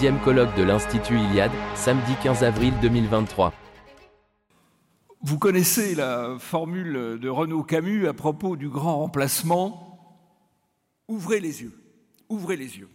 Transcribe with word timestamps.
sixième 0.00 0.22
colloque 0.22 0.56
de 0.56 0.62
l'Institut 0.62 1.18
Iliade, 1.18 1.52
samedi 1.74 2.14
15 2.22 2.42
avril 2.42 2.72
2023. 2.80 3.52
Vous 5.20 5.38
connaissez 5.38 5.94
la 5.94 6.38
formule 6.38 7.18
de 7.20 7.28
Renaud 7.28 7.62
Camus 7.64 8.08
à 8.08 8.14
propos 8.14 8.56
du 8.56 8.70
grand 8.70 8.96
remplacement. 8.96 10.24
Ouvrez 11.06 11.38
les 11.38 11.60
yeux, 11.60 11.78
ouvrez 12.30 12.56
les 12.56 12.78
yeux. 12.78 12.88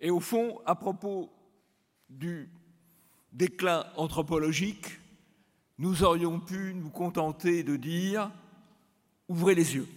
Et 0.00 0.08
au 0.08 0.18
fond, 0.18 0.58
à 0.64 0.74
propos 0.74 1.28
du 2.08 2.48
déclin 3.34 3.84
anthropologique, 3.98 4.98
nous 5.76 6.04
aurions 6.04 6.40
pu 6.40 6.72
nous 6.74 6.88
contenter 6.88 7.62
de 7.62 7.76
dire 7.76 8.30
ouvrez 9.28 9.54
les 9.54 9.74
yeux. 9.74 9.88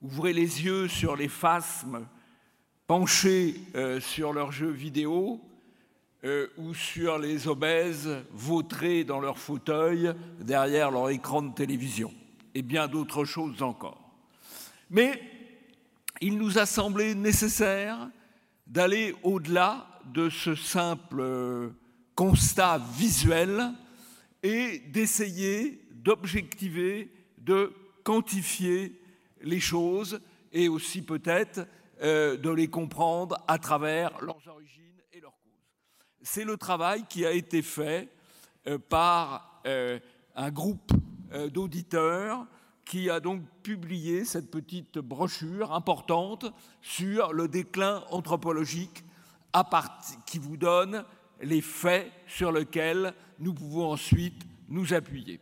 Ouvrez 0.00 0.32
les 0.32 0.64
yeux 0.64 0.88
sur 0.88 1.16
les 1.16 1.28
phasmes 1.28 2.06
penchés 2.86 3.60
euh, 3.74 4.00
sur 4.00 4.32
leurs 4.32 4.52
jeux 4.52 4.70
vidéo 4.70 5.40
euh, 6.24 6.48
ou 6.56 6.74
sur 6.74 7.18
les 7.18 7.48
obèses 7.48 8.08
vautrés 8.32 9.04
dans 9.04 9.20
leur 9.20 9.38
fauteuil 9.38 10.12
derrière 10.40 10.90
leur 10.90 11.10
écran 11.10 11.42
de 11.42 11.54
télévision, 11.54 12.12
et 12.54 12.62
bien 12.62 12.88
d'autres 12.88 13.24
choses 13.24 13.62
encore. 13.62 14.00
Mais 14.90 15.20
il 16.20 16.38
nous 16.38 16.58
a 16.58 16.66
semblé 16.66 17.14
nécessaire 17.14 18.08
d'aller 18.66 19.14
au-delà 19.22 19.86
de 20.12 20.30
ce 20.30 20.54
simple 20.54 21.20
euh, 21.20 21.70
constat 22.14 22.80
visuel 22.96 23.72
et 24.42 24.78
d'essayer 24.78 25.80
d'objectiver, 25.90 27.10
de 27.38 27.72
quantifier 28.04 29.00
les 29.42 29.60
choses 29.60 30.20
et 30.52 30.68
aussi 30.68 31.02
peut-être 31.02 31.66
euh, 32.02 32.36
de 32.36 32.50
les 32.50 32.68
comprendre 32.68 33.42
à 33.48 33.58
travers 33.58 34.20
leurs 34.22 34.46
origines 34.48 35.00
et 35.12 35.20
leurs 35.20 35.32
causes. 35.32 35.52
C'est 36.22 36.44
le 36.44 36.56
travail 36.56 37.04
qui 37.08 37.24
a 37.24 37.32
été 37.32 37.62
fait 37.62 38.08
euh, 38.66 38.78
par 38.78 39.62
euh, 39.66 39.98
un 40.34 40.50
groupe 40.50 40.92
d'auditeurs 41.52 42.46
qui 42.84 43.10
a 43.10 43.18
donc 43.18 43.42
publié 43.64 44.24
cette 44.24 44.48
petite 44.48 44.98
brochure 44.98 45.72
importante 45.72 46.46
sur 46.80 47.32
le 47.32 47.48
déclin 47.48 48.04
anthropologique 48.10 49.04
qui 50.26 50.38
vous 50.38 50.56
donne 50.56 51.04
les 51.40 51.60
faits 51.60 52.10
sur 52.26 52.52
lesquels 52.52 53.12
nous 53.38 53.54
pouvons 53.54 53.90
ensuite 53.90 54.42
nous 54.68 54.94
appuyer. 54.94 55.40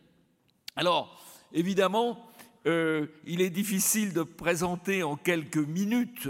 Alors, 0.75 1.23
évidemment, 1.51 2.19
euh, 2.67 3.05
il 3.25 3.41
est 3.41 3.51
difficile 3.51 4.11
de 4.13 4.23
présenter 4.23 5.03
en 5.03 5.15
quelques 5.15 5.57
minutes 5.57 6.29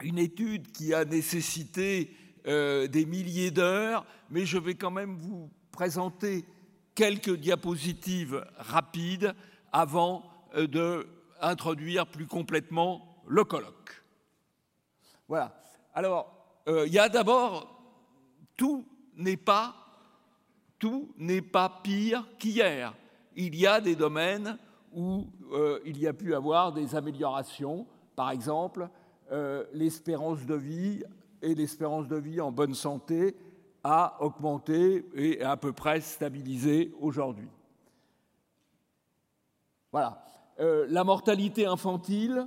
une 0.00 0.18
étude 0.18 0.70
qui 0.70 0.94
a 0.94 1.04
nécessité 1.04 2.14
euh, 2.46 2.86
des 2.86 3.06
milliers 3.06 3.50
d'heures, 3.50 4.06
mais 4.30 4.46
je 4.46 4.58
vais 4.58 4.74
quand 4.74 4.92
même 4.92 5.16
vous 5.16 5.50
présenter 5.72 6.44
quelques 6.94 7.34
diapositives 7.36 8.46
rapides 8.56 9.34
avant 9.72 10.30
euh, 10.54 11.04
d'introduire 11.40 12.06
plus 12.06 12.26
complètement 12.26 13.22
le 13.26 13.42
colloque. 13.42 14.02
Voilà. 15.26 15.60
Alors, 15.94 16.38
il 16.66 16.92
y 16.92 16.98
a 16.98 17.08
d'abord, 17.08 17.82
tout 18.56 18.86
n'est 19.16 19.36
pas, 19.36 19.74
tout 20.78 21.12
n'est 21.18 21.42
pas 21.42 21.80
pire 21.82 22.28
qu'hier. 22.38 22.94
Il 23.34 23.56
y 23.56 23.66
a 23.66 23.80
des 23.80 23.96
domaines 23.96 24.58
où 24.94 25.26
euh, 25.52 25.80
il 25.84 25.98
y 25.98 26.06
a 26.06 26.12
pu 26.12 26.34
avoir 26.34 26.72
des 26.72 26.94
améliorations. 26.94 27.86
Par 28.16 28.30
exemple, 28.30 28.88
euh, 29.30 29.64
l'espérance 29.72 30.44
de 30.46 30.54
vie 30.54 31.02
et 31.40 31.54
l'espérance 31.54 32.08
de 32.08 32.16
vie 32.16 32.40
en 32.40 32.52
bonne 32.52 32.74
santé 32.74 33.36
a 33.84 34.16
augmenté 34.20 35.04
et 35.14 35.42
à 35.42 35.56
peu 35.56 35.72
près 35.72 36.00
stabilisé 36.00 36.94
aujourd'hui. 37.00 37.48
Voilà. 39.90 40.24
Euh, 40.60 40.86
la 40.88 41.04
mortalité 41.04 41.66
infantile 41.66 42.46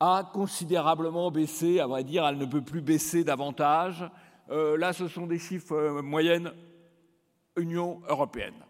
a 0.00 0.28
considérablement 0.32 1.30
baissé, 1.30 1.78
à 1.78 1.86
vrai 1.86 2.04
dire, 2.04 2.26
elle 2.26 2.38
ne 2.38 2.46
peut 2.46 2.62
plus 2.62 2.82
baisser 2.82 3.22
davantage. 3.24 4.04
là, 4.50 4.92
ce 4.92 5.08
sont 5.08 5.26
des 5.26 5.38
chiffres 5.38 6.00
moyennes 6.02 6.52
Union 7.56 8.02
européenne. 8.08 8.63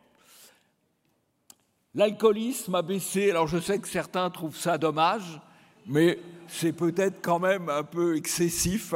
L'alcoolisme 1.96 2.74
a 2.74 2.82
baissé, 2.82 3.30
alors 3.30 3.46
je 3.46 3.58
sais 3.58 3.78
que 3.78 3.86
certains 3.86 4.28
trouvent 4.28 4.56
ça 4.56 4.78
dommage, 4.78 5.40
mais 5.86 6.18
c'est 6.48 6.72
peut-être 6.72 7.22
quand 7.22 7.38
même 7.38 7.68
un 7.68 7.84
peu 7.84 8.16
excessif. 8.16 8.94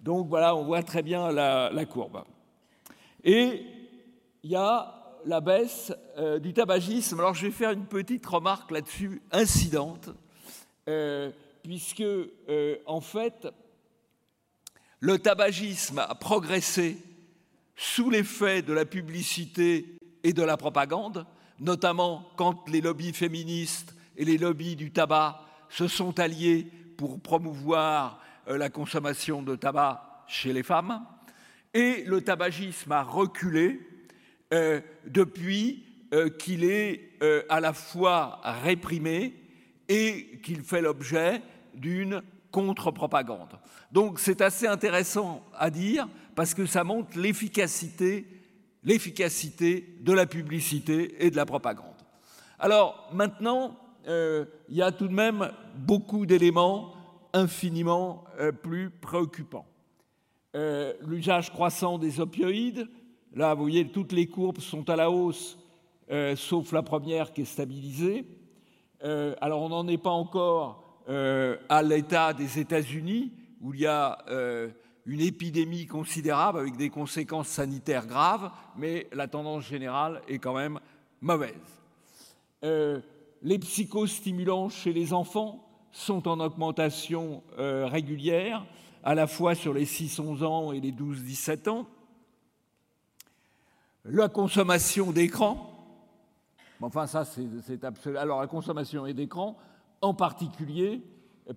Donc 0.00 0.28
voilà, 0.28 0.56
on 0.56 0.64
voit 0.64 0.82
très 0.82 1.02
bien 1.02 1.30
la, 1.30 1.84
courbe. 1.84 2.24
Et 3.22 3.66
il 4.42 4.50
y 4.50 4.56
a 4.56 5.18
la 5.26 5.42
baisse 5.42 5.92
euh, 6.16 6.38
du 6.38 6.54
tabagisme. 6.54 7.20
Alors 7.20 7.34
je 7.34 7.46
vais 7.46 7.52
faire 7.52 7.70
une 7.70 7.84
petite 7.84 8.24
remarque 8.24 8.70
là-dessus, 8.70 9.20
incidente, 9.30 10.08
euh, 10.88 11.30
puisque 11.62 12.00
euh, 12.00 12.76
en 12.86 13.02
fait, 13.02 13.46
le 15.00 15.18
tabagisme 15.18 15.98
a 15.98 16.14
progressé 16.14 16.96
sous 17.76 18.08
l'effet 18.08 18.62
de 18.62 18.72
la 18.72 18.86
publicité 18.86 19.98
et 20.24 20.32
de 20.32 20.42
la 20.42 20.56
propagande, 20.56 21.26
notamment 21.62 22.28
quand 22.36 22.68
les 22.68 22.80
lobbies 22.80 23.12
féministes 23.12 23.94
et 24.16 24.24
les 24.24 24.36
lobbies 24.36 24.76
du 24.76 24.90
tabac 24.90 25.40
se 25.68 25.88
sont 25.88 26.18
alliés 26.18 26.66
pour 26.96 27.20
promouvoir 27.20 28.20
euh, 28.48 28.58
la 28.58 28.68
consommation 28.68 29.42
de 29.42 29.56
tabac 29.56 30.24
chez 30.26 30.52
les 30.52 30.62
femmes. 30.62 31.04
Et 31.72 32.04
le 32.04 32.20
tabagisme 32.20 32.92
a 32.92 33.02
reculé 33.02 33.80
euh, 34.52 34.80
depuis 35.06 35.86
euh, 36.12 36.28
qu'il 36.28 36.64
est 36.64 37.08
à 37.48 37.60
la 37.60 37.72
fois 37.72 38.40
réprimé 38.42 39.32
et 39.88 40.40
qu'il 40.42 40.62
fait 40.62 40.82
l'objet 40.82 41.40
d'une 41.72 42.20
contre-propagande. 42.50 43.60
Donc 43.92 44.18
c'est 44.18 44.40
assez 44.40 44.66
intéressant 44.66 45.46
à 45.56 45.70
dire 45.70 46.08
parce 46.34 46.52
que 46.52 46.66
ça 46.66 46.82
montre 46.82 47.16
l'efficacité 47.16 48.26
l'efficacité 48.84 49.96
de 50.00 50.12
la 50.12 50.26
publicité 50.26 51.24
et 51.24 51.30
de 51.30 51.36
la 51.36 51.46
propagande. 51.46 51.86
Alors 52.58 53.08
maintenant, 53.12 53.76
euh, 54.08 54.44
il 54.68 54.76
y 54.76 54.82
a 54.82 54.92
tout 54.92 55.08
de 55.08 55.12
même 55.12 55.50
beaucoup 55.76 56.26
d'éléments 56.26 56.94
infiniment 57.32 58.24
euh, 58.38 58.52
plus 58.52 58.90
préoccupants. 58.90 59.66
Euh, 60.54 60.92
l'usage 61.06 61.50
croissant 61.50 61.98
des 61.98 62.20
opioïdes, 62.20 62.88
là 63.34 63.54
vous 63.54 63.62
voyez 63.62 63.88
toutes 63.88 64.12
les 64.12 64.26
courbes 64.26 64.60
sont 64.60 64.88
à 64.90 64.96
la 64.96 65.10
hausse, 65.10 65.58
sauf 66.36 66.72
la 66.72 66.82
première 66.82 67.32
qui 67.32 67.40
est 67.40 67.46
stabilisée. 67.46 68.26
alors 69.40 69.62
on 69.62 69.70
n'en 69.70 69.88
est 69.88 69.96
pas 69.96 70.10
encore 70.10 71.00
à 71.06 71.82
l'état 71.82 72.34
des 72.34 72.58
États-Unis, 72.58 73.32
où 73.62 73.72
il 73.72 73.80
y 73.80 73.86
a 73.86 74.18
une 75.06 75.20
épidémie 75.20 75.86
considérable 75.86 76.60
avec 76.60 76.76
des 76.76 76.90
conséquences 76.90 77.48
sanitaires 77.48 78.06
graves, 78.06 78.50
mais 78.76 79.08
la 79.12 79.26
tendance 79.26 79.64
générale 79.64 80.22
est 80.28 80.38
quand 80.38 80.54
même 80.54 80.78
mauvaise. 81.20 81.54
Euh, 82.64 83.00
les 83.42 83.58
psychostimulants 83.58 84.68
chez 84.68 84.92
les 84.92 85.12
enfants 85.12 85.68
sont 85.90 86.28
en 86.28 86.40
augmentation 86.40 87.42
euh, 87.58 87.86
régulière, 87.86 88.64
à 89.02 89.14
la 89.14 89.26
fois 89.26 89.54
sur 89.54 89.74
les 89.74 89.84
6-11 89.84 90.44
ans 90.44 90.72
et 90.72 90.80
les 90.80 90.92
12-17 90.92 91.68
ans. 91.68 91.86
La 94.04 94.28
consommation 94.28 95.12
d'écran, 95.12 95.68
enfin 96.80 97.06
ça 97.06 97.24
c'est. 97.24 97.84
Alors 98.16 98.40
la 98.40 98.46
consommation 98.46 99.04
d'écran, 99.04 99.56
en 100.00 100.14
particulier, 100.14 101.02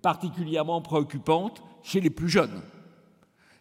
particulièrement 0.02 0.80
préoccupante 0.80 1.62
chez 1.82 2.00
les 2.00 2.10
plus 2.10 2.28
jeunes. 2.28 2.62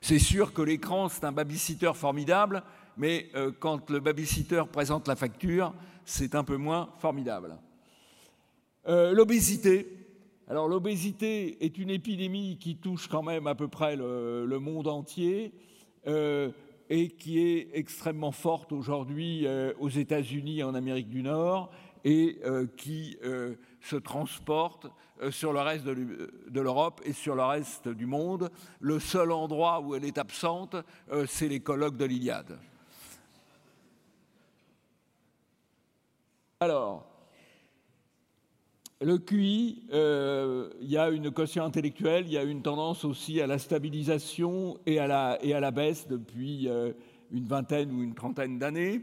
C'est 0.07 0.19
sûr 0.19 0.53
que 0.53 0.61
l'écran, 0.61 1.09
c'est 1.09 1.23
un 1.23 1.31
babysitter 1.31 1.91
formidable, 1.95 2.61
mais 2.95 3.25
euh, 3.33 3.51
quand 3.59 3.89
le 3.89 3.99
babysitter 3.99 4.61
présente 4.71 5.07
la 5.07 5.15
facture, 5.15 5.73
c'est 6.05 6.35
un 6.35 6.43
peu 6.43 6.57
moins 6.57 6.89
formidable. 6.99 7.57
Euh, 8.87 9.13
l'obésité. 9.13 9.87
Alors 10.47 10.67
l'obésité 10.67 11.65
est 11.65 11.79
une 11.79 11.89
épidémie 11.89 12.59
qui 12.59 12.75
touche 12.75 13.07
quand 13.07 13.23
même 13.23 13.47
à 13.47 13.55
peu 13.55 13.67
près 13.67 13.95
le, 13.95 14.59
monde 14.59 14.87
entier 14.87 15.53
euh, 16.05 16.51
et 16.87 17.07
qui 17.07 17.39
est 17.39 17.69
extrêmement 17.73 18.31
forte 18.31 18.71
aujourd'hui 18.73 19.47
aux 19.79 19.89
États-Unis 19.89 20.59
et 20.59 20.63
en 20.63 20.75
Amérique 20.75 21.09
du 21.09 21.23
Nord 21.23 21.71
et 22.03 22.37
qui 22.77 23.17
se 23.85 23.95
transporte 23.95 24.87
euh, 25.21 25.31
sur 25.31 25.53
le 25.53 25.59
reste 25.59 25.85
de 25.85 26.61
l'Europe 26.61 27.01
et 27.05 27.13
sur 27.13 27.35
le 27.35 27.43
reste 27.43 27.87
du 27.87 28.05
monde. 28.05 28.49
Le 28.79 28.99
seul 28.99 29.31
endroit 29.31 29.79
où 29.81 29.95
elle 29.95 30.05
est 30.05 30.17
absente, 30.17 30.75
euh, 31.11 31.25
c'est 31.27 31.47
les 31.47 31.59
colloques 31.59 31.97
de 31.97 32.05
l'Iliade. 32.05 32.57
Alors, 36.59 37.15
Le 39.01 39.17
QI, 39.17 39.83
euh, 39.91 40.69
il 40.81 40.89
y 40.89 40.97
a 40.97 41.09
une 41.09 41.29
quotient 41.29 41.65
intellectuelle, 41.65 42.23
il 42.27 42.31
y 42.31 42.37
a 42.37 42.43
une 42.43 42.61
tendance 42.61 43.03
aussi 43.03 43.41
à 43.41 43.45
la 43.45 43.59
stabilisation 43.59 44.79
et 44.85 44.99
à 44.99 45.07
la, 45.07 45.71
baisse 45.71 46.07
depuis 46.07 46.69
euh, 46.69 46.93
une 47.29 47.45
vingtaine 47.45 47.91
ou 47.91 48.01
une 48.01 48.15
trentaine 48.15 48.57
d'années. 48.57 49.01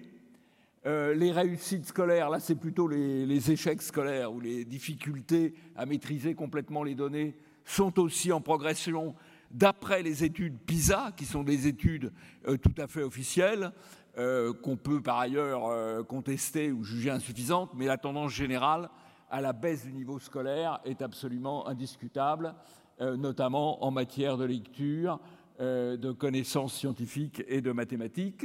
Euh, 0.84 1.14
les 1.14 1.30
réussites 1.30 1.86
scolaires, 1.86 2.28
là 2.28 2.40
c'est 2.40 2.56
plutôt 2.56 2.88
les, 2.88 3.50
échecs 3.52 3.82
scolaires 3.82 4.32
ou 4.32 4.40
les 4.40 4.64
difficultés 4.64 5.54
à 5.76 5.86
maîtriser 5.86 6.34
complètement 6.34 6.82
les 6.82 6.96
données 6.96 7.36
sont 7.64 8.00
aussi 8.00 8.32
en 8.32 8.40
progression 8.40 9.14
d'après 9.52 10.02
les 10.02 10.24
études 10.24 10.58
PISA, 10.58 11.12
qui 11.16 11.24
sont 11.24 11.44
des 11.44 11.68
études 11.68 12.12
euh, 12.48 12.56
tout 12.56 12.74
à 12.78 12.88
fait 12.88 13.04
officielles, 13.04 13.70
euh, 14.18 14.52
qu'on 14.52 14.76
peut 14.76 15.00
par 15.00 15.20
ailleurs 15.20 16.04
contester 16.08 16.72
ou 16.72 16.82
juger 16.82 17.10
insuffisantes, 17.10 17.70
mais 17.74 17.86
la 17.86 17.96
tendance 17.96 18.32
générale 18.32 18.90
à 19.30 19.40
la 19.40 19.52
baisse 19.52 19.84
du 19.84 19.92
niveau 19.92 20.18
scolaire 20.18 20.80
est 20.84 21.00
absolument 21.00 21.68
indiscutable, 21.68 22.54
notamment 23.00 23.82
en 23.82 23.90
matière 23.90 24.36
de 24.36 24.44
lecture, 24.44 25.18
de 25.58 26.12
connaissances 26.12 26.74
scientifiques 26.74 27.42
et 27.48 27.62
de 27.62 27.72
mathématiques. 27.72 28.44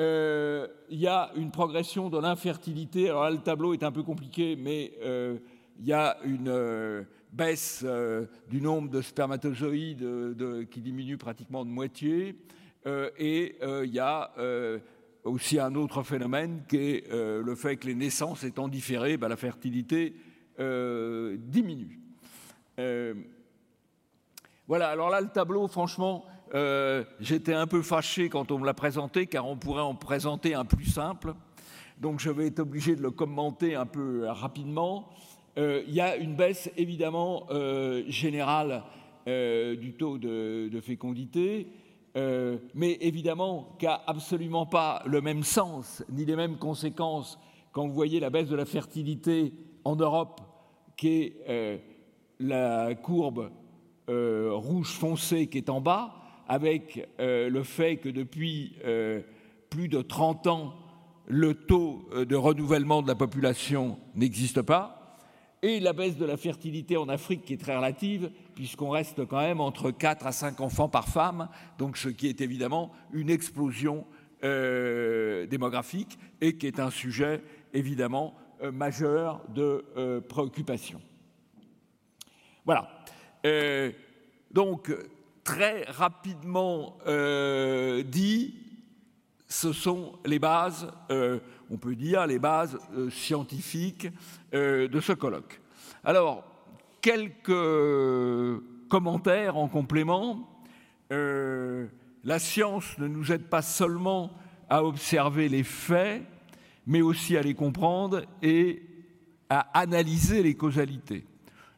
Il 0.00 0.98
y 0.98 1.06
a 1.06 1.30
une 1.36 1.50
progression 1.50 2.08
de 2.08 2.18
l'infertilité. 2.18 3.10
Alors 3.10 3.24
là, 3.24 3.30
le 3.30 3.38
tableau 3.38 3.74
est 3.74 3.82
un 3.82 3.92
peu 3.92 4.02
compliqué, 4.02 4.56
mais 4.56 4.92
il 5.78 5.86
y 5.86 5.92
a 5.92 6.16
une 6.24 7.06
baisse 7.32 7.82
euh, 7.84 8.26
du 8.48 8.60
nombre 8.60 8.90
de 8.90 9.00
spermatozoïdes 9.00 9.98
de, 9.98 10.34
de, 10.34 10.62
qui 10.64 10.80
diminue 10.80 11.16
pratiquement 11.16 11.64
de 11.64 11.70
moitié. 11.70 12.36
Euh, 12.86 13.10
et 13.18 13.56
euh, 13.62 13.84
il 13.84 13.92
y 13.92 13.98
a 13.98 14.32
euh, 14.38 14.78
aussi 15.24 15.58
un 15.58 15.74
autre 15.74 16.02
phénomène 16.02 16.62
qui 16.68 16.76
est 16.76 17.12
euh, 17.12 17.42
le 17.42 17.54
fait 17.54 17.76
que 17.76 17.86
les 17.86 17.94
naissances 17.94 18.44
étant 18.44 18.68
différées, 18.68 19.16
ben, 19.16 19.28
la 19.28 19.36
fertilité 19.36 20.14
euh, 20.58 21.36
diminue. 21.38 21.98
voilà, 24.66 24.88
alors 24.88 25.10
là, 25.10 25.20
le 25.20 25.28
tableau, 25.28 25.68
franchement, 25.68 26.24
j'étais 27.20 27.54
un 27.54 27.66
peu 27.66 27.82
fâché 27.82 28.28
quand 28.28 28.50
on 28.50 28.58
me 28.58 28.66
l'a 28.66 28.74
présenté, 28.74 29.26
car 29.26 29.46
on 29.46 29.56
pourrait 29.56 29.82
en 29.82 29.94
présenter 29.94 30.54
un 30.54 30.64
plus 30.64 30.86
simple. 30.86 31.34
Donc 32.00 32.20
je 32.20 32.30
vais 32.30 32.46
être 32.46 32.60
obligé 32.60 32.96
de 32.96 33.02
le 33.02 33.10
commenter 33.10 33.74
un 33.74 33.86
peu 33.86 34.26
rapidement 34.26 35.10
euh, 35.58 35.82
il 35.86 35.94
y 35.94 36.00
a 36.00 36.16
une 36.16 36.36
baisse 36.36 36.70
évidemment 36.76 37.46
euh, 37.50 38.04
générale 38.08 38.84
euh, 39.26 39.76
du 39.76 39.94
taux 39.94 40.16
de, 40.16 40.80
fécondité, 40.80 41.68
euh, 42.16 42.58
mais 42.74 42.98
évidemment 43.00 43.74
qui 43.78 43.86
n'a 43.86 44.00
absolument 44.06 44.66
pas 44.66 45.02
le 45.06 45.20
même 45.20 45.42
sens 45.42 46.04
ni 46.10 46.24
les 46.24 46.36
mêmes 46.36 46.56
conséquences 46.56 47.38
quand 47.72 47.86
vous 47.86 47.94
voyez 47.94 48.20
la 48.20 48.30
baisse 48.30 48.48
de 48.48 48.56
la 48.56 48.64
fertilité 48.64 49.52
en 49.84 49.96
Europe, 49.96 50.40
qui 50.96 51.08
est 51.08 51.36
euh, 51.48 51.78
la 52.38 52.94
courbe 52.94 53.50
euh, 54.08 54.50
rouge 54.52 54.92
foncé 54.92 55.48
qui 55.48 55.58
est 55.58 55.70
en 55.70 55.80
bas, 55.80 56.14
avec 56.52 57.08
le 57.18 57.62
fait 57.62 57.98
que 57.98 58.08
depuis 58.08 58.74
plus 59.70 59.88
de 59.88 60.02
30 60.02 60.46
ans, 60.48 60.74
le 61.26 61.54
taux 61.54 62.08
de 62.12 62.34
renouvellement 62.34 63.02
de 63.02 63.08
la 63.08 63.14
population 63.14 63.98
n'existe 64.16 64.60
pas 64.60 65.00
et 65.62 65.80
la 65.80 65.92
baisse 65.92 66.16
de 66.16 66.24
la 66.24 66.36
fertilité 66.36 66.96
en 66.96 67.08
Afrique 67.08 67.44
qui 67.44 67.54
est 67.54 67.60
très 67.60 67.76
relative, 67.76 68.30
puisqu'on 68.54 68.90
reste 68.90 69.26
quand 69.26 69.40
même 69.40 69.60
entre 69.60 69.90
4 69.90 70.26
à 70.26 70.32
5 70.32 70.60
enfants 70.60 70.88
par 70.88 71.08
femme, 71.08 71.48
donc 71.78 71.96
ce 71.96 72.08
qui 72.08 72.28
est 72.28 72.40
évidemment 72.40 72.92
une 73.12 73.30
explosion 73.30 74.06
euh, 74.42 75.46
démographique 75.46 76.18
et 76.40 76.56
qui 76.56 76.66
est 76.66 76.80
un 76.80 76.90
sujet 76.90 77.42
évidemment 77.74 78.34
euh, 78.62 78.72
majeur 78.72 79.42
de 79.54 79.84
euh, 79.96 80.20
préoccupation. 80.20 81.00
Voilà. 82.64 82.90
Euh, 83.44 83.90
donc, 84.50 84.92
très 85.50 85.82
rapidement 85.88 86.96
euh, 87.08 88.04
dit, 88.04 88.54
ce 89.48 89.72
sont 89.72 90.12
les 90.24 90.38
bases, 90.38 90.86
euh, 91.10 91.40
on 91.70 91.76
peut 91.76 91.96
dire, 91.96 92.24
les 92.28 92.38
bases 92.38 92.78
euh, 92.96 93.10
scientifiques 93.10 94.08
de 94.52 95.00
ce 95.00 95.12
colloque. 95.12 95.60
Alors, 96.04 96.44
quelques 97.00 98.62
commentaires 98.88 99.56
en 99.56 99.68
complément. 99.68 100.48
La 101.10 102.38
science 102.38 102.98
ne 102.98 103.06
nous 103.06 103.32
aide 103.32 103.48
pas 103.48 103.62
seulement 103.62 104.32
à 104.68 104.84
observer 104.84 105.48
les 105.48 105.64
faits, 105.64 106.22
mais 106.86 107.00
aussi 107.00 107.36
à 107.36 107.42
les 107.42 107.54
comprendre 107.54 108.22
et 108.42 108.82
à 109.48 109.66
analyser 109.78 110.42
les 110.42 110.54
causalités. 110.54 111.24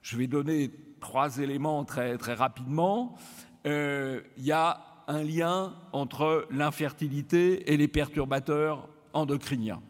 Je 0.02 0.16
vais 0.16 0.26
donner 0.26 0.70
trois 1.00 1.38
éléments 1.38 1.84
très, 1.84 2.16
très 2.16 2.34
rapidement. 2.34 3.16
Euh, 3.66 4.20
il 4.36 4.44
y 4.44 4.52
a 4.52 4.80
un 5.06 5.22
lien 5.22 5.74
entre 5.92 6.46
l'infertilité 6.50 7.72
et 7.72 7.76
les 7.76 7.88
perturbateurs 7.88 8.88
endocriniens. 9.12 9.80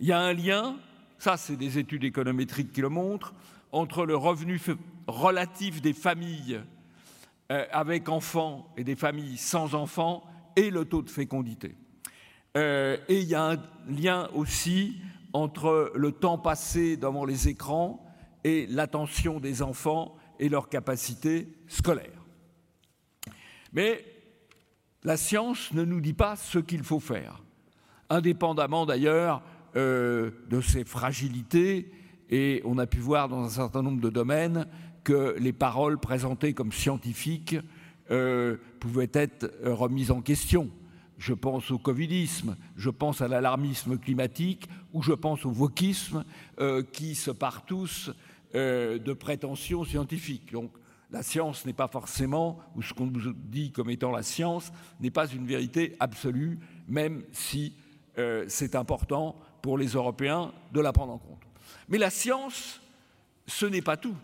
Il 0.00 0.06
y 0.06 0.12
a 0.12 0.20
un 0.20 0.32
lien, 0.32 0.76
ça 1.18 1.36
c'est 1.36 1.56
des 1.56 1.78
études 1.78 2.04
économétriques 2.04 2.72
qui 2.72 2.80
le 2.80 2.88
montrent, 2.88 3.34
entre 3.72 4.06
le 4.06 4.16
revenu 4.16 4.60
relatif 5.06 5.82
des 5.82 5.92
familles 5.92 6.60
euh, 7.52 7.64
avec 7.72 8.08
enfants 8.08 8.72
et 8.76 8.84
des 8.84 8.96
familles 8.96 9.36
sans 9.36 9.74
enfants 9.74 10.24
et 10.56 10.70
le 10.70 10.84
taux 10.84 11.02
de 11.02 11.10
fécondité. 11.10 11.74
Euh, 12.56 12.96
et 13.08 13.20
il 13.20 13.28
y 13.28 13.34
a 13.34 13.52
un 13.52 13.58
lien 13.88 14.28
aussi 14.34 14.96
entre 15.32 15.92
le 15.94 16.12
temps 16.12 16.38
passé 16.38 16.96
devant 16.96 17.24
les 17.24 17.48
écrans 17.48 18.04
et 18.44 18.66
l'attention 18.66 19.40
des 19.40 19.62
enfants 19.62 20.16
et 20.38 20.48
leur 20.48 20.68
capacité 20.68 21.48
scolaire. 21.66 22.17
Mais 23.72 24.04
la 25.04 25.16
science 25.16 25.72
ne 25.72 25.84
nous 25.84 26.00
dit 26.00 26.14
pas 26.14 26.36
ce 26.36 26.58
qu'il 26.58 26.82
faut 26.82 27.00
faire, 27.00 27.42
indépendamment 28.10 28.86
d'ailleurs 28.86 29.42
euh, 29.76 30.30
de 30.48 30.60
ses 30.60 30.84
fragilités, 30.84 31.90
et 32.30 32.60
on 32.64 32.78
a 32.78 32.86
pu 32.86 32.98
voir 32.98 33.28
dans 33.28 33.42
un 33.44 33.48
certain 33.48 33.82
nombre 33.82 34.00
de 34.00 34.10
domaines 34.10 34.66
que 35.04 35.36
les 35.38 35.52
paroles 35.52 35.98
présentées 35.98 36.52
comme 36.52 36.72
scientifiques 36.72 37.56
euh, 38.10 38.56
pouvaient 38.80 39.10
être 39.12 39.50
remises 39.64 40.10
en 40.10 40.20
question. 40.20 40.70
Je 41.18 41.34
pense 41.34 41.72
au 41.72 41.78
covidisme, 41.78 42.56
je 42.76 42.90
pense 42.90 43.20
à 43.20 43.28
l'alarmisme 43.28 43.98
climatique 43.98 44.68
ou 44.92 45.02
je 45.02 45.12
pense 45.12 45.44
au 45.44 45.50
wokisme 45.50 46.24
euh, 46.60 46.82
qui 46.92 47.16
se 47.16 47.32
partent 47.32 47.66
tous 47.66 48.12
euh, 48.54 48.98
de 48.98 49.12
prétentions 49.12 49.84
scientifiques. 49.84 50.52
La 51.10 51.22
science 51.22 51.64
n'est 51.64 51.72
pas 51.72 51.88
forcément, 51.88 52.58
ou 52.76 52.82
ce 52.82 52.92
qu'on 52.92 53.06
nous 53.06 53.32
dit 53.32 53.72
comme 53.72 53.90
étant 53.90 54.10
la 54.10 54.22
science, 54.22 54.72
n'est 55.00 55.10
pas 55.10 55.26
une 55.26 55.46
vérité 55.46 55.96
absolue, 56.00 56.58
même 56.86 57.22
si 57.32 57.74
euh, 58.18 58.44
c'est 58.48 58.74
important 58.74 59.36
pour 59.62 59.78
les 59.78 59.88
Européens 59.88 60.52
de 60.72 60.80
la 60.80 60.92
prendre 60.92 61.14
en 61.14 61.18
compte. 61.18 61.42
Mais 61.88 61.98
la 61.98 62.10
science, 62.10 62.80
ce 63.46 63.66
n'est 63.66 63.82
pas 63.82 63.96
tout. 63.96 64.16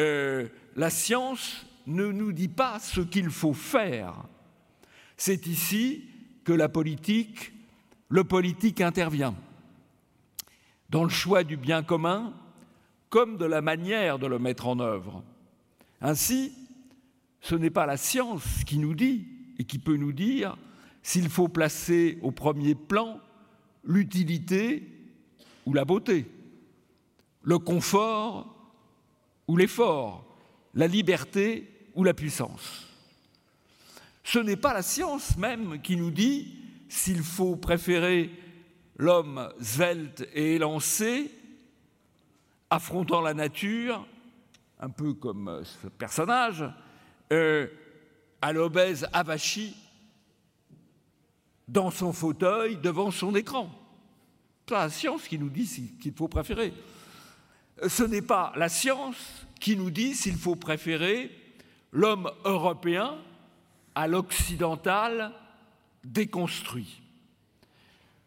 Euh, 0.00 0.48
la 0.76 0.90
science 0.90 1.66
ne 1.86 2.06
nous 2.06 2.32
dit 2.32 2.48
pas 2.48 2.78
ce 2.78 3.00
qu'il 3.00 3.30
faut 3.30 3.54
faire. 3.54 4.14
C'est 5.16 5.46
ici 5.46 6.08
que 6.44 6.52
la 6.52 6.68
politique, 6.68 7.52
le 8.08 8.24
politique 8.24 8.80
intervient. 8.80 9.34
Dans 10.88 11.02
le 11.02 11.10
choix 11.10 11.44
du 11.44 11.56
bien 11.56 11.82
commun, 11.82 12.32
comme 13.10 13.36
de 13.36 13.44
la 13.44 13.60
manière 13.60 14.18
de 14.18 14.26
le 14.26 14.38
mettre 14.38 14.68
en 14.68 14.80
œuvre. 14.80 15.22
Ainsi, 16.00 16.52
ce 17.40 17.54
n'est 17.54 17.70
pas 17.70 17.86
la 17.86 17.96
science 17.96 18.64
qui 18.64 18.78
nous 18.78 18.94
dit 18.94 19.26
et 19.58 19.64
qui 19.64 19.78
peut 19.78 19.96
nous 19.96 20.12
dire 20.12 20.56
s'il 21.02 21.28
faut 21.28 21.48
placer 21.48 22.18
au 22.22 22.30
premier 22.30 22.74
plan 22.74 23.20
l'utilité 23.84 24.86
ou 25.66 25.72
la 25.72 25.84
beauté, 25.84 26.26
le 27.42 27.58
confort 27.58 28.54
ou 29.46 29.56
l'effort, 29.56 30.24
la 30.74 30.86
liberté 30.86 31.68
ou 31.94 32.04
la 32.04 32.14
puissance. 32.14 32.86
Ce 34.22 34.38
n'est 34.38 34.56
pas 34.56 34.74
la 34.74 34.82
science 34.82 35.38
même 35.38 35.80
qui 35.80 35.96
nous 35.96 36.10
dit 36.10 36.54
s'il 36.88 37.22
faut 37.22 37.56
préférer 37.56 38.30
l'homme 38.96 39.50
svelte 39.60 40.28
et 40.34 40.56
élancé, 40.56 41.30
affrontant 42.68 43.22
la 43.22 43.32
nature, 43.32 44.06
un 44.80 44.90
peu 44.90 45.14
comme 45.14 45.62
ce 45.64 45.88
personnage, 45.88 46.64
euh, 47.32 47.66
à 48.40 48.52
l'obèse 48.52 49.08
avachi 49.12 49.76
dans 51.66 51.90
son 51.90 52.12
fauteuil 52.12 52.76
devant 52.76 53.10
son 53.10 53.34
écran. 53.34 53.70
C'est 54.68 54.74
la 54.74 54.90
science 54.90 55.26
qui 55.26 55.38
nous 55.38 55.50
dit 55.50 55.96
qu'il 56.00 56.14
faut 56.14 56.28
préférer. 56.28 56.72
Ce 57.86 58.02
n'est 58.02 58.22
pas 58.22 58.52
la 58.56 58.68
science 58.68 59.46
qui 59.60 59.76
nous 59.76 59.90
dit 59.90 60.14
s'il 60.14 60.36
faut 60.36 60.56
préférer 60.56 61.30
l'homme 61.92 62.30
européen 62.44 63.18
à 63.94 64.06
l'occidental 64.06 65.32
déconstruit. 66.04 67.02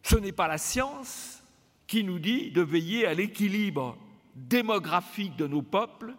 Ce 0.03 0.15
n'est 0.15 0.31
pas 0.31 0.47
la 0.47 0.57
science 0.57 1.43
qui 1.87 2.03
nous 2.03 2.19
dit 2.19 2.51
de 2.51 2.61
veiller 2.61 3.05
à 3.05 3.13
l'équilibre 3.13 3.97
démographique 4.35 5.35
de 5.35 5.47
nos 5.47 5.61
peuples, 5.61 6.13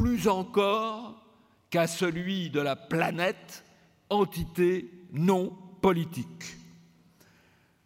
plus 0.00 0.28
encore 0.28 1.22
qu'à 1.68 1.86
celui 1.86 2.48
de 2.48 2.60
la 2.60 2.74
planète, 2.74 3.66
entité 4.08 4.90
non 5.12 5.54
politique. 5.82 6.56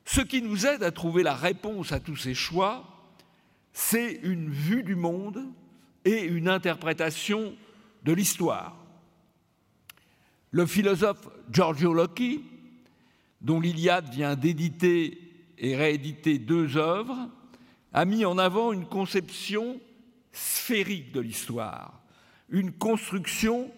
Ce 0.05 0.21
qui 0.21 0.41
nous 0.41 0.65
aide 0.65 0.85
à 0.85 0.93
trouver 0.93 1.25
la 1.25 1.35
réponse 1.35 1.91
à 1.91 1.99
tous 1.99 2.15
ces 2.15 2.35
choix, 2.35 2.85
c'est 3.73 4.21
une 4.23 4.49
vue 4.49 4.85
du 4.85 4.95
monde 4.95 5.45
et 6.05 6.23
une 6.23 6.49
interprétation 6.49 7.57
de 8.05 8.13
l'histoire. 8.13 8.77
Le 10.53 10.67
philosophe 10.67 11.29
Giorgio 11.51 11.93
Locke, 11.93 12.41
dont 13.41 13.59
l'Iliade 13.59 14.09
vient 14.11 14.37
d'éditer 14.37 15.19
et 15.59 15.75
rééditer 15.75 16.39
deux 16.39 16.77
œuvres, 16.77 17.29
a 17.93 18.05
mis 18.05 18.25
en 18.25 18.39
avant 18.39 18.71
une 18.71 18.87
conception 18.87 19.81
sphérique 20.31 21.11
de 21.11 21.19
l'histoire, 21.19 22.04
une 22.49 22.73
construction 22.73 23.71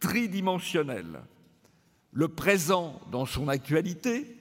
tridimensionnelle. 0.00 1.20
Le 2.12 2.28
présent 2.28 3.00
dans 3.10 3.26
son 3.26 3.48
actualité, 3.48 4.36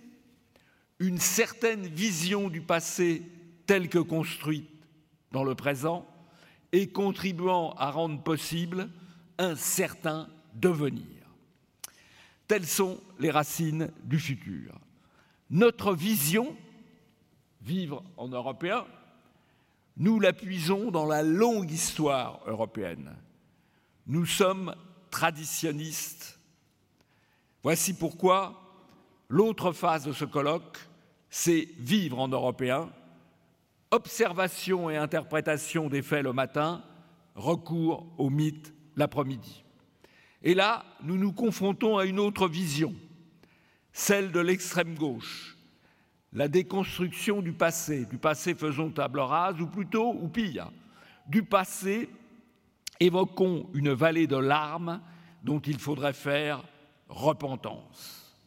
une 1.00 1.20
certaine 1.20 1.88
vision 1.88 2.50
du 2.50 2.62
passé 2.62 3.24
telle 3.66 3.90
que 3.90 4.00
construite 4.00 4.70
dans 5.32 5.44
le 5.44 5.56
présent 5.56 6.06
et 6.72 6.88
contribuant 6.88 7.72
à 7.78 7.92
rendre 7.92 8.22
possible 8.22 8.90
un 9.38 9.56
certain 9.56 10.28
devenir. 10.54 11.06
Telles 12.48 12.68
sont 12.68 13.00
les 13.20 13.32
racines 13.32 13.92
du 14.04 14.20
futur. 14.20 14.78
Notre 15.50 15.94
vision, 15.94 16.56
vivre 17.62 18.04
en 18.18 18.28
européen, 18.28 18.86
nous 19.98 20.20
l'appuisons 20.20 20.92
dans 20.92 21.06
la 21.06 21.24
longue 21.24 21.72
histoire 21.72 22.42
européenne. 22.48 23.16
Nous 24.08 24.26
sommes 24.26 24.76
traditionnistes. 25.10 26.40
Voici 27.64 27.94
pourquoi 27.94 28.62
l'autre 29.30 29.72
phase 29.72 30.06
de 30.06 30.14
ce 30.14 30.26
colloque, 30.26 30.78
c'est 31.30 31.70
vivre 31.78 32.20
en 32.20 32.28
européen, 32.28 32.90
observation 33.92 34.90
et 34.90 34.98
interprétation 34.98 35.90
des 35.90 36.02
faits 36.02 36.24
le 36.24 36.34
matin, 36.34 36.84
recours 37.36 38.08
au 38.18 38.30
mythe 38.30 38.74
l'après-midi. 38.96 39.64
Et 40.44 40.54
là, 40.54 40.84
nous 41.04 41.18
nous 41.18 41.32
confrontons 41.32 41.98
à 41.98 42.06
une 42.06 42.20
autre 42.20 42.48
vision, 42.48 42.96
celle 43.94 44.32
de 44.32 44.40
l'extrême 44.40 44.96
gauche, 44.96 45.58
la 46.34 46.48
déconstruction 46.48 47.42
du 47.42 47.52
passé, 47.52 48.06
du 48.06 48.18
passé 48.18 48.56
faisons 48.56 48.90
table 48.90 49.20
rase, 49.20 49.62
ou 49.62 49.68
plutôt, 49.68 50.14
ou 50.14 50.28
pire, 50.28 50.72
du 51.28 51.44
passé 51.44 52.10
évoquons 53.02 53.68
une 53.74 53.92
vallée 53.92 54.28
de 54.28 54.38
larmes 54.38 55.02
dont 55.44 55.60
il 55.60 55.80
faudrait 55.80 56.14
faire 56.14 56.64
repentance. 57.10 58.38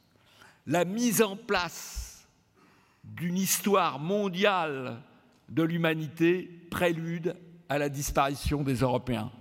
La 0.67 0.85
mise 0.85 1.23
en 1.23 1.37
place 1.37 2.27
d'une 3.03 3.37
histoire 3.37 3.99
mondiale 3.99 5.03
de 5.49 5.63
l'humanité 5.63 6.49
prélude 6.71 7.37
à 7.69 7.79
la 7.79 7.89
disparition 7.89 8.63
des 8.63 8.77
Européens, 8.77 9.33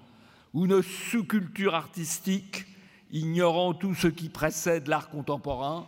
ou 0.53 0.65
une 0.65 0.81
sous-culture 0.81 1.75
artistique 1.75 2.65
ignorant 3.11 3.73
tout 3.73 3.93
ce 3.93 4.07
qui 4.07 4.29
précède 4.29 4.87
l'art 4.87 5.09
contemporain 5.09 5.87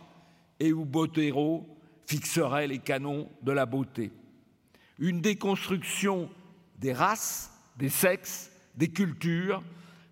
et 0.60 0.72
où 0.72 0.84
Botero 0.84 1.66
fixerait 2.06 2.68
les 2.68 2.78
canons 2.78 3.28
de 3.42 3.52
la 3.52 3.66
beauté. 3.66 4.12
Une 4.98 5.20
déconstruction 5.20 6.30
des 6.78 6.92
races, 6.92 7.50
des 7.76 7.88
sexes, 7.88 8.50
des 8.76 8.88
cultures, 8.88 9.62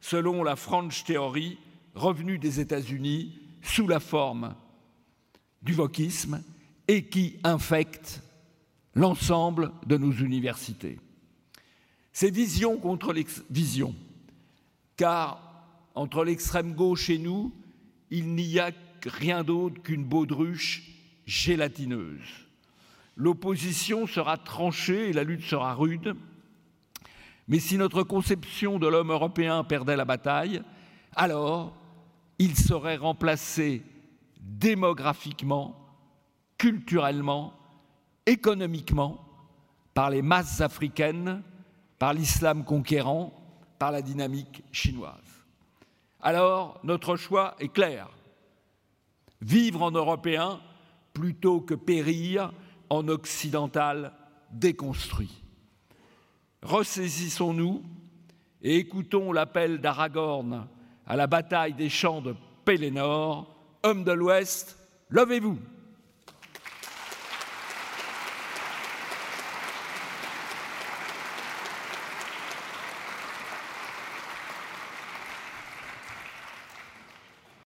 selon 0.00 0.42
la 0.42 0.56
French 0.56 1.04
Theory, 1.04 1.58
revenue 1.94 2.38
des 2.38 2.60
États-Unis 2.60 3.38
sous 3.62 3.86
la 3.86 4.00
forme 4.00 4.54
du 5.62 5.74
wokisme 5.74 6.42
et 6.88 7.04
qui 7.06 7.38
infecte 7.44 8.22
l'ensemble 8.94 9.72
de 9.86 9.96
nos 9.96 10.12
universités. 10.12 10.98
Ces 12.12 12.30
visions 12.30 12.78
contre 12.78 13.12
les 13.12 13.26
visions, 13.50 13.94
car 14.96 15.40
entre 15.94 16.24
l'extrême 16.24 16.74
gauche 16.74 17.10
et 17.10 17.18
nous, 17.18 17.52
il 18.10 18.34
n'y 18.34 18.58
a 18.58 18.70
rien 19.04 19.42
d'autre 19.42 19.82
qu'une 19.82 20.04
baudruche 20.04 20.82
gélatineuse. 21.26 22.46
L'opposition 23.16 24.06
sera 24.06 24.36
tranchée 24.36 25.08
et 25.08 25.12
la 25.12 25.24
lutte 25.24 25.44
sera 25.44 25.74
rude, 25.74 26.14
mais 27.48 27.58
si 27.58 27.76
notre 27.76 28.02
conception 28.02 28.78
de 28.78 28.86
l'homme 28.86 29.10
européen 29.10 29.64
perdait 29.64 29.96
la 29.96 30.04
bataille, 30.04 30.62
alors 31.14 31.74
il 32.38 32.56
serait 32.56 32.96
remplacé 32.96 33.82
démographiquement, 34.40 35.76
culturellement, 36.58 37.54
économiquement 38.26 39.20
par 39.92 40.10
les 40.10 40.22
masses 40.22 40.60
africaines, 40.60 41.42
par 41.98 42.14
l'islam 42.14 42.64
conquérant, 42.64 43.32
par 43.78 43.92
la 43.92 44.02
dynamique 44.02 44.62
chinoise. 44.72 45.20
Alors, 46.20 46.80
notre 46.82 47.16
choix 47.16 47.54
est 47.60 47.68
clair. 47.68 48.08
Vivre 49.40 49.82
en 49.82 49.90
européen 49.90 50.60
plutôt 51.12 51.60
que 51.60 51.74
périr 51.74 52.52
en 52.88 53.08
occidental 53.08 54.12
déconstruit. 54.50 55.43
Ressaisissons-nous 56.64 57.82
et 58.62 58.76
écoutons 58.76 59.32
l'appel 59.32 59.82
d'Aragorn 59.82 60.66
à 61.06 61.14
la 61.14 61.26
bataille 61.26 61.74
des 61.74 61.90
champs 61.90 62.22
de 62.22 62.34
Pélénor. 62.64 63.54
Hommes 63.82 64.02
de 64.02 64.12
l'Ouest, 64.12 64.78
levez-vous 65.10 65.58